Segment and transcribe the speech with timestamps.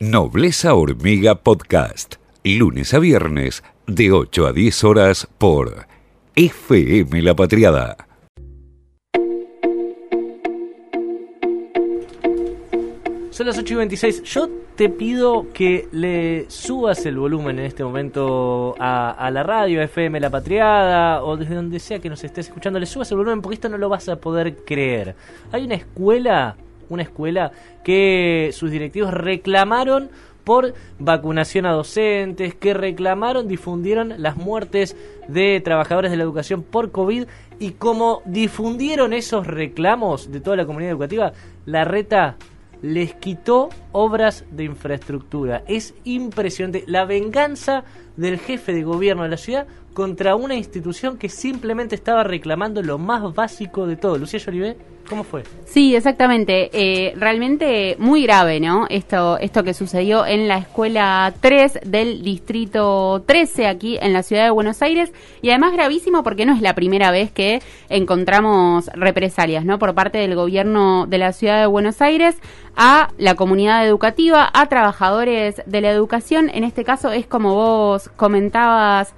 [0.00, 2.14] Nobleza Hormiga Podcast,
[2.44, 5.88] lunes a viernes de 8 a 10 horas por
[6.36, 7.96] FM La Patriada.
[13.30, 14.22] Son las 8 y 26.
[14.22, 19.82] Yo te pido que le subas el volumen en este momento a, a la radio,
[19.82, 22.78] FM La Patriada, o desde donde sea que nos estés escuchando.
[22.78, 25.16] Le subas el volumen porque esto no lo vas a poder creer.
[25.50, 26.56] Hay una escuela,
[26.88, 27.52] una escuela
[27.84, 30.10] que sus directivos reclamaron
[30.44, 34.96] por vacunación a docentes, que reclamaron, difundieron las muertes
[35.28, 37.26] de trabajadores de la educación por COVID
[37.58, 41.32] y como difundieron esos reclamos de toda la comunidad educativa,
[41.66, 42.36] la reta
[42.80, 45.64] les quitó obras de infraestructura.
[45.66, 47.84] Es impresionante la venganza
[48.16, 52.98] del jefe de gobierno de la ciudad contra una institución que simplemente estaba reclamando lo
[52.98, 54.16] más básico de todo.
[54.16, 54.76] Lucía Jolivet,
[55.08, 55.42] ¿cómo fue?
[55.64, 56.70] Sí, exactamente.
[56.72, 58.86] Eh, realmente muy grave, ¿no?
[58.90, 64.44] Esto, esto que sucedió en la escuela 3 del distrito 13 aquí en la ciudad
[64.44, 65.10] de Buenos Aires.
[65.42, 69.78] Y además gravísimo porque no es la primera vez que encontramos represalias, ¿no?
[69.78, 72.36] Por parte del gobierno de la ciudad de Buenos Aires
[72.76, 76.50] a la comunidad educativa, a trabajadores de la educación.
[76.54, 79.12] En este caso es como vos comentabas,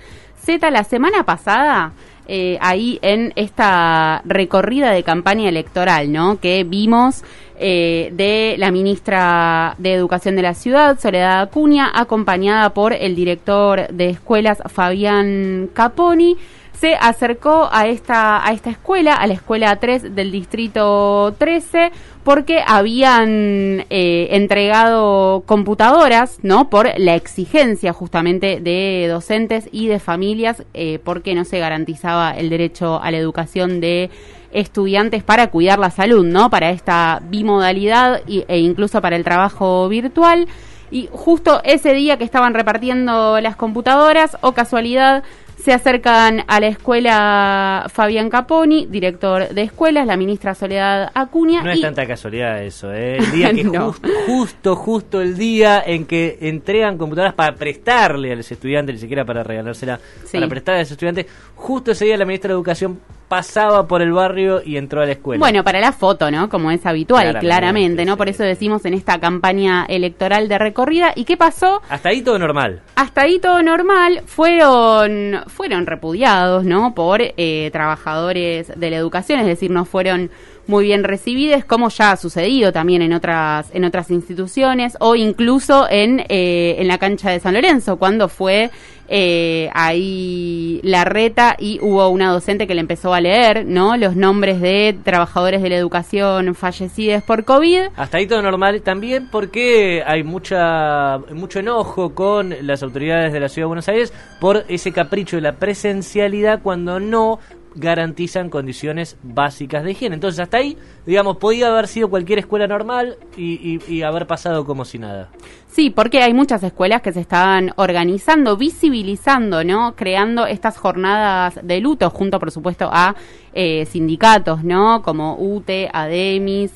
[0.44, 1.92] Z, la semana pasada,
[2.26, 6.38] eh, ahí en esta recorrida de campaña electoral, ¿no?
[6.40, 7.24] Que vimos
[7.58, 13.88] eh, de la ministra de Educación de la ciudad, Soledad Acuña, acompañada por el director
[13.88, 16.36] de escuelas, Fabián Caponi
[16.80, 21.92] se acercó a esta, a esta escuela, a la escuela 3 del distrito 13,
[22.24, 26.68] porque habían eh, entregado computadoras, ¿no?
[26.68, 32.50] Por la exigencia justamente de docentes y de familias, eh, porque no se garantizaba el
[32.50, 34.10] derecho a la educación de
[34.52, 36.50] estudiantes para cuidar la salud, ¿no?
[36.50, 40.48] Para esta bimodalidad e incluso para el trabajo virtual.
[40.90, 45.22] Y justo ese día que estaban repartiendo las computadoras, o casualidad,
[45.62, 51.62] se acercan a la escuela Fabián Caponi, director de escuelas, la ministra Soledad Acuña.
[51.62, 53.18] No es tanta casualidad eso, ¿eh?
[53.18, 53.64] El día que
[54.26, 59.24] justo, justo, el día en que entregan computadoras para prestarle a los estudiantes, ni siquiera
[59.24, 60.00] para regalársela,
[60.32, 64.10] para prestarle a los estudiantes, justo ese día la ministra de Educación pasaba por el
[64.10, 65.38] barrio y entró a la escuela.
[65.38, 66.48] Bueno, para la foto, ¿no?
[66.48, 68.16] Como es habitual, claramente, ¿no?
[68.16, 71.12] Por eso decimos en esta campaña electoral de recorrida.
[71.14, 71.80] ¿Y qué pasó?
[71.88, 72.82] Hasta ahí todo normal.
[72.96, 74.22] Hasta ahí todo normal.
[74.26, 76.92] Fueron, fueron repudiados, ¿no?
[76.92, 80.32] Por eh, trabajadores de la educación, es decir, no fueron
[80.66, 85.86] muy bien recibidas, como ya ha sucedido también en otras, en otras instituciones, o incluso
[85.88, 88.70] en, eh, en la cancha de San Lorenzo, cuando fue
[89.12, 93.96] eh, ahí la reta y hubo una docente que le empezó a leer, ¿no?
[93.96, 97.88] Los nombres de trabajadores de la educación fallecidos por COVID.
[97.96, 103.48] Hasta ahí todo normal también porque hay mucha mucho enojo con las autoridades de la
[103.48, 107.40] Ciudad de Buenos Aires por ese capricho de la presencialidad cuando no
[107.74, 110.14] garantizan condiciones básicas de higiene.
[110.14, 110.76] Entonces, hasta ahí,
[111.06, 115.28] digamos, podía haber sido cualquier escuela normal y, haber pasado como si nada.
[115.68, 119.94] Sí, porque hay muchas escuelas que se estaban organizando, visibilizando, ¿no?
[119.94, 123.14] Creando estas jornadas de luto, junto, por supuesto, a
[123.54, 125.02] eh, sindicatos, ¿no?
[125.02, 126.72] Como UTE, ADEMIS,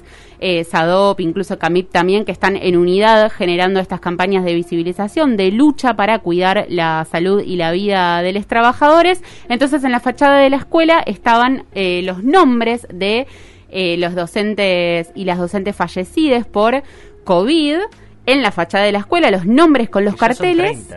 [0.47, 5.51] eh, SADOP, incluso CAMIP también, que están en unidad generando estas campañas de visibilización, de
[5.51, 9.23] lucha para cuidar la salud y la vida de los trabajadores.
[9.49, 13.27] Entonces, en la fachada de la escuela estaban eh, los nombres de
[13.71, 16.83] eh, los docentes y las docentes fallecidas por
[17.25, 17.77] COVID
[18.27, 20.89] en la fachada de la escuela, los nombres con los carteles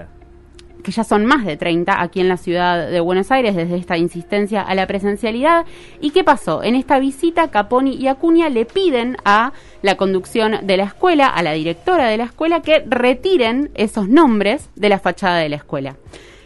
[0.88, 3.98] que ya son más de 30 aquí en la ciudad de Buenos Aires desde esta
[3.98, 5.66] insistencia a la presencialidad.
[6.00, 6.64] ¿Y qué pasó?
[6.64, 11.44] En esta visita, Caponi y Acuña le piden a la conducción de la escuela, a
[11.44, 15.98] la directora de la escuela, que retiren esos nombres de la fachada de la escuela.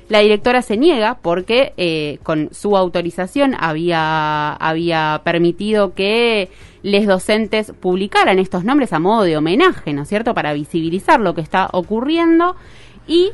[0.10, 6.50] La directora se niega porque eh, con su autorización había, había permitido que
[6.82, 11.36] les docentes publicaran estos nombres a modo de homenaje, ¿no es cierto?, para visibilizar lo
[11.36, 12.56] que está ocurriendo.
[13.08, 13.34] Y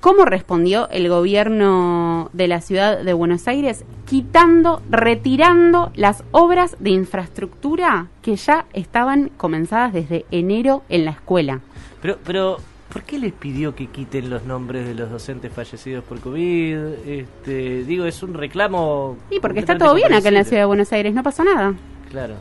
[0.00, 3.84] ¿Cómo respondió el gobierno de la ciudad de Buenos Aires?
[4.06, 11.60] Quitando, retirando las obras de infraestructura que ya estaban comenzadas desde enero en la escuela.
[12.00, 12.58] Pero, pero
[12.92, 16.76] ¿por qué les pidió que quiten los nombres de los docentes fallecidos por COVID?
[17.04, 19.16] Este, digo, es un reclamo.
[19.30, 21.74] Y porque está todo bien acá en la ciudad de Buenos Aires, no pasó nada.
[22.08, 22.36] Claro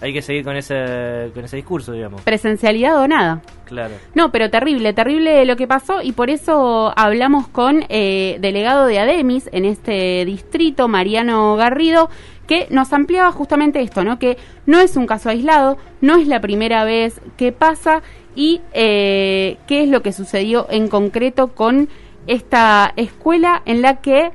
[0.00, 2.22] hay que seguir con ese, con ese discurso, digamos.
[2.22, 3.42] Presencialidad o nada.
[3.64, 3.94] Claro.
[4.14, 8.98] No, pero terrible, terrible lo que pasó y por eso hablamos con eh, delegado de
[8.98, 12.10] Ademis en este distrito, Mariano Garrido,
[12.46, 14.18] que nos ampliaba justamente esto, ¿no?
[14.18, 18.02] Que no es un caso aislado, no es la primera vez que pasa
[18.34, 21.88] y eh, qué es lo que sucedió en concreto con
[22.26, 24.30] esta escuela en la que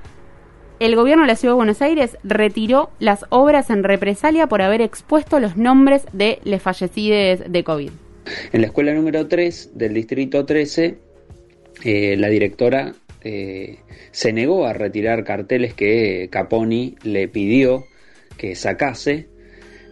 [0.81, 4.81] el gobierno de la Ciudad de Buenos Aires retiró las obras en represalia por haber
[4.81, 7.92] expuesto los nombres de los fallecidos de COVID.
[8.51, 10.98] En la escuela número 3 del distrito 13,
[11.83, 12.94] eh, la directora
[13.24, 13.78] eh,
[14.10, 17.86] se negó a retirar carteles que Caponi le pidió
[18.38, 19.27] que sacase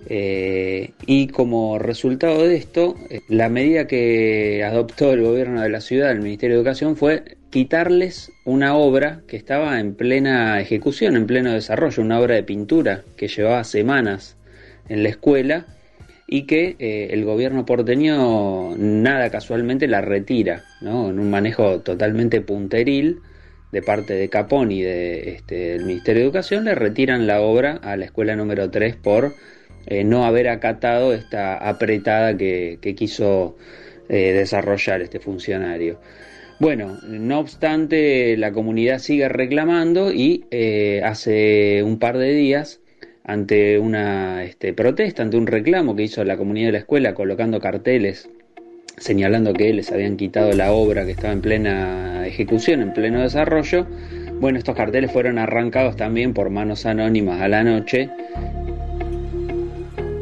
[0.07, 2.95] eh, y como resultado de esto,
[3.27, 8.31] la medida que adoptó el gobierno de la ciudad, el Ministerio de Educación, fue quitarles
[8.45, 13.27] una obra que estaba en plena ejecución, en pleno desarrollo, una obra de pintura que
[13.27, 14.37] llevaba semanas
[14.87, 15.65] en la escuela
[16.27, 21.09] y que eh, el gobierno porteño nada casualmente la retira, ¿no?
[21.09, 23.21] en un manejo totalmente punteril
[23.71, 27.97] de parte de Capón y este, del Ministerio de Educación, le retiran la obra a
[27.97, 29.33] la escuela número 3 por
[29.87, 33.57] eh, no haber acatado esta apretada que, quiso
[34.07, 35.99] eh, desarrollar este funcionario.
[36.59, 40.45] Bueno, no obstante, la comunidad sigue reclamando y
[41.03, 42.81] hace un par de días
[43.23, 47.59] ante una este, protesta, ante un reclamo que hizo la comunidad de la escuela colocando
[47.59, 48.29] carteles
[48.99, 53.87] señalando que les habían quitado la obra que estaba en plena ejecución, en pleno desarrollo.
[54.39, 58.09] Bueno, estos carteles fueron arrancados también por manos anónimas a la noche.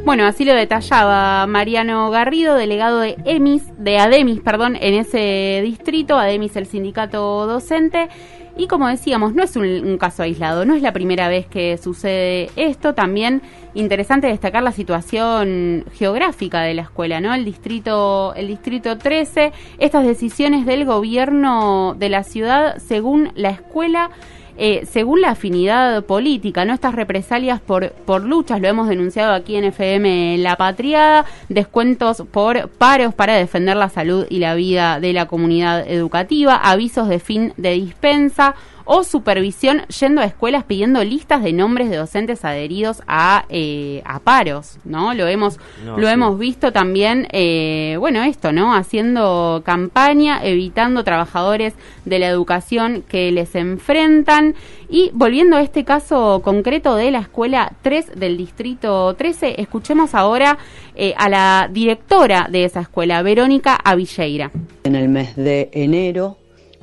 [0.07, 6.17] Bueno, así lo detallaba Mariano Garrido, delegado de EMIS, de ADEMIS, perdón, en ese distrito,
[6.17, 8.07] ADEMIS el sindicato docente.
[8.55, 12.49] Y como decíamos, no es un, caso aislado, no es la primera vez que sucede
[12.55, 12.93] esto.
[12.93, 13.41] También
[13.73, 17.33] interesante destacar la situación geográfica de la escuela, ¿no?
[17.33, 24.09] El distrito, el distrito 13, estas decisiones del gobierno de la ciudad según la escuela
[24.57, 26.73] eh, según la afinidad política, ¿no?
[26.73, 32.67] Estas represalias por, por luchas, lo hemos denunciado aquí en FM La Patriada, descuentos por
[32.69, 37.53] paros para defender la salud y la vida de la comunidad educativa, avisos de fin
[37.57, 38.55] de dispensa,
[38.87, 44.19] o supervisión yendo a escuelas pidiendo listas de nombres de docentes adheridos a, eh, a
[44.19, 45.13] paros, ¿no?
[45.13, 45.59] Lo hemos,
[45.97, 48.73] lo hemos visto también, eh, bueno, esto, ¿no?
[48.73, 51.73] Haciendo campaña, evitando trabajadores
[52.05, 54.55] de la educación que les enfrentan.
[54.89, 60.57] Y volviendo a este caso concreto de la escuela 3 del distrito 13, escuchemos ahora
[60.95, 64.49] eh, a la directora de esa escuela, Verónica Avilleira.
[64.85, 66.37] En el mes de enero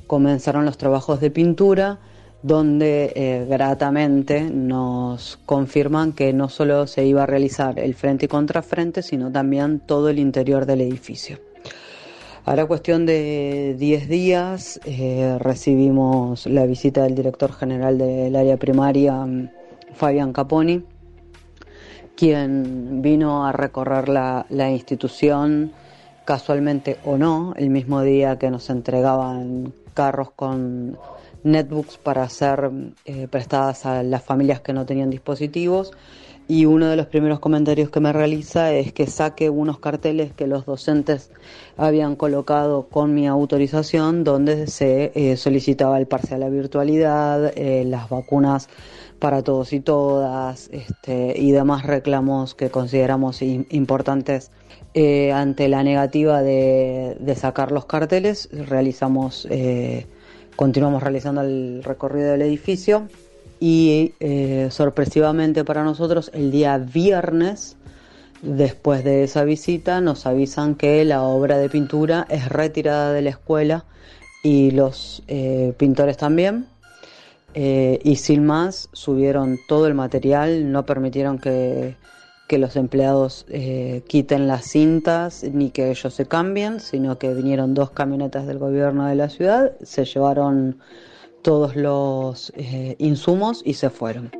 [0.06, 1.98] comenzaron los trabajos de pintura
[2.44, 8.28] donde eh, gratamente nos confirman que no solo se iba a realizar el frente y
[8.28, 11.38] contrafrente, sino también todo el interior del edificio.
[12.44, 19.14] Ahora cuestión de 10 días eh, recibimos la visita del director general del área primaria,
[19.24, 19.48] mm,
[19.94, 20.84] Fabián Caponi,
[22.14, 25.72] quien vino a recorrer la, la institución
[26.26, 30.99] casualmente o no, el mismo día que nos entregaban carros con
[31.44, 32.70] netbooks para ser
[33.05, 35.93] eh, prestadas a las familias que no tenían dispositivos.
[36.46, 40.46] Y uno de los primeros comentarios que me realiza es que saque unos carteles que
[40.46, 41.31] los docentes
[41.79, 48.11] habían colocado con mi autorización, donde se eh, solicitaba el parcial a virtualidad, eh, las
[48.11, 48.69] vacunas
[49.19, 54.50] para todos y todas este, y demás reclamos que consideramos importantes
[54.94, 58.49] ante la negativa de, sacar los carteles.
[58.52, 59.46] Realizamos
[60.57, 63.09] Continuamos realizando el recorrido del edificio
[63.59, 67.76] y eh, sorpresivamente para nosotros el día viernes,
[68.40, 73.30] después de esa visita, nos avisan que la obra de pintura es retirada de la
[73.30, 73.85] escuela
[74.45, 76.66] y los eh, pintores también.
[77.54, 81.97] Eh, y sin más, subieron todo el material, no permitieron que
[82.46, 87.74] que los empleados eh, quiten las cintas ni que ellos se cambien, sino que vinieron
[87.74, 90.78] dos camionetas del gobierno de la ciudad, se llevaron
[91.42, 94.30] todos los eh, insumos y se fueron.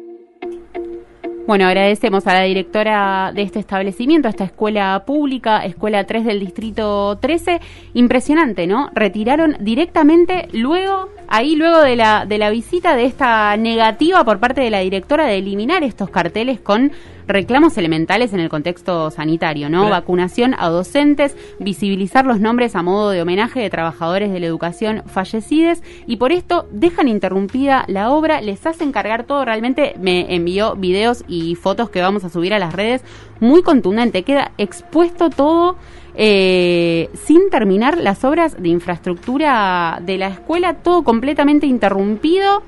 [1.46, 7.18] Bueno, agradecemos a la directora de este establecimiento, esta escuela pública, Escuela 3 del Distrito
[7.20, 7.61] 13.
[7.92, 8.88] Impresionante, ¿no?
[8.94, 14.62] Retiraron directamente luego, ahí luego de la, de la visita de esta negativa por parte
[14.62, 16.92] de la directora de eliminar estos carteles con
[17.26, 19.88] reclamos elementales en el contexto sanitario, ¿no?
[19.88, 25.02] Vacunación a docentes, visibilizar los nombres a modo de homenaje de trabajadores de la educación
[25.07, 30.75] fallecidos y por esto dejan interrumpida la obra, les hacen cargar todo, realmente me envió
[30.76, 33.02] videos y fotos que vamos a subir a las redes,
[33.40, 35.76] muy contundente, queda expuesto todo.
[36.16, 42.62] Eh, sin terminar las obras de infraestructura de la escuela, todo completamente interrumpido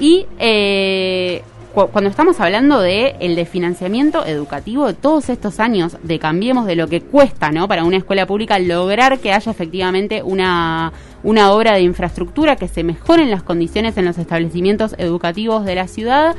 [0.00, 1.42] y eh,
[1.74, 6.76] cuando estamos hablando de el de financiamiento educativo de todos estos años de Cambiemos de
[6.76, 7.68] lo que cuesta, ¿no?
[7.68, 12.84] Para una escuela pública lograr que haya efectivamente una una obra de infraestructura que se
[12.84, 16.36] mejoren las condiciones en los establecimientos educativos de la ciudad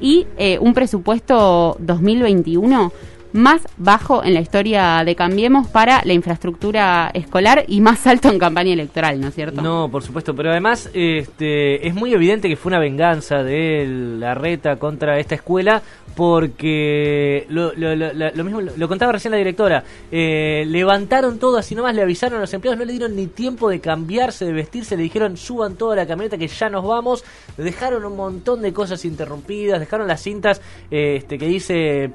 [0.00, 2.92] y eh, un presupuesto 2021
[3.32, 8.38] más bajo en la historia de Cambiemos para la infraestructura escolar y más alto en
[8.38, 9.62] campaña electoral, ¿no es cierto?
[9.62, 13.86] No, por supuesto, pero además este, es muy evidente que fue una venganza de
[14.18, 15.82] la reta contra esta escuela
[16.14, 22.02] porque lo, lo, mismo lo contaba recién la directora, eh, levantaron todo así nomás, le
[22.02, 25.36] avisaron a los empleados, no le dieron ni tiempo de cambiarse, de vestirse, le dijeron
[25.36, 27.24] suban toda la camioneta que ya nos vamos,
[27.56, 30.60] dejaron un montón de cosas interrumpidas, dejaron las cintas
[30.90, 32.10] este, que dice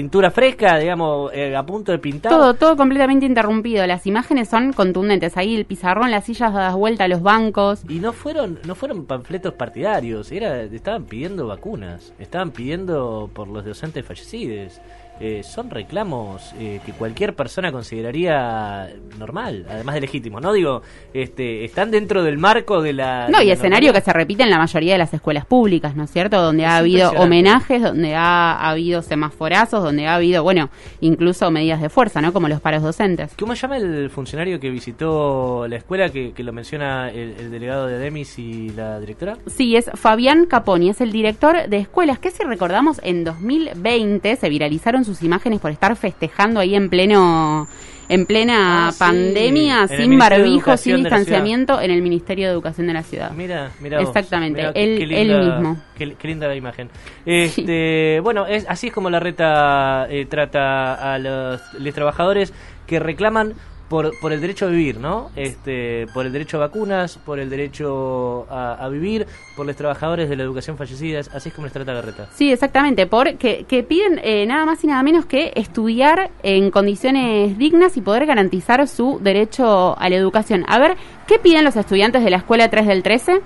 [0.00, 2.32] pintura fresca, digamos, eh, a punto de pintar.
[2.32, 3.86] Todo, todo completamente interrumpido.
[3.86, 5.36] Las imágenes son contundentes.
[5.36, 7.82] Ahí el pizarrón, las sillas dadas vuelta a los bancos.
[7.86, 10.32] Y no fueron, no fueron panfletos partidarios.
[10.32, 12.14] Era, estaban pidiendo vacunas.
[12.18, 14.80] Estaban pidiendo por los docentes fallecidos.
[15.22, 20.40] Eh, son reclamos eh, que cualquier persona consideraría normal, además de legítimo.
[20.40, 20.80] No digo,
[21.12, 23.28] este, están dentro del marco de la.
[23.28, 26.10] No, y escenario que se repite en la mayoría de las escuelas públicas, ¿no es
[26.10, 26.40] cierto?
[26.40, 31.90] Donde ha habido homenajes, donde ha, habido semaforazos, donde ha habido, bueno, incluso medidas de
[31.90, 32.32] fuerza, ¿no?
[32.32, 33.32] Como los paros docentes.
[33.38, 37.98] ¿Cómo se llama el funcionario que visitó la escuela, que, lo menciona el, delegado de
[37.98, 39.36] Demis y la directora?
[39.46, 44.48] Sí, es Fabián Caponi, es el director de escuelas, que si recordamos, en 2020 se
[44.48, 47.68] viralizaron sus imágenes por estar festejando ahí en pleno
[48.10, 53.04] en plena ah, pandemia, sin barbijo, sin distanciamiento, en el Ministerio de Educación de la
[53.04, 53.30] ciudad.
[53.30, 54.00] Mira, mira.
[54.00, 55.76] Exactamente, él, mismo.
[55.96, 56.90] Qué, linda la imagen.
[57.24, 62.52] Este, Bueno, es, así es como la reta eh, trata a los, los trabajadores
[62.88, 63.54] que reclaman
[63.90, 65.30] por, por el derecho a vivir, ¿no?
[65.34, 70.36] Este, por el derecho a vacunas, por el derecho a, vivir, por los trabajadores de
[70.36, 72.28] la educación fallecidas, así es como les trata Garreta.
[72.32, 77.58] Sí, exactamente, porque que piden eh, nada más y nada menos que estudiar en condiciones
[77.58, 80.64] dignas y poder garantizar su derecho a la educación.
[80.68, 83.40] A ver, ¿qué piden los estudiantes de la Escuela 3 del 13?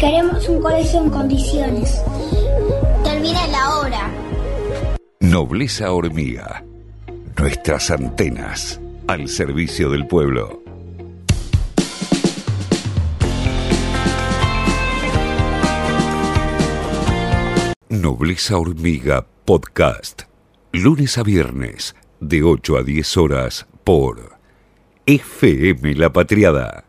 [0.00, 2.02] Queremos un colegio en condiciones.
[3.04, 4.10] Termina la hora.
[5.20, 6.64] Nobleza hormiga.
[7.38, 10.62] Nuestras antenas al servicio del pueblo.
[17.88, 20.22] Nobleza Hormiga Podcast.
[20.72, 24.38] Lunes a viernes, de 8 a 10 horas, por
[25.06, 26.84] FM La Patriada